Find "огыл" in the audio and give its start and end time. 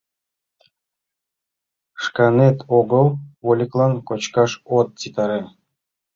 2.77-3.05